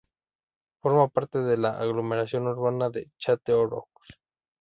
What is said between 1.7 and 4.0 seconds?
aglomeración urbana de Châteauroux.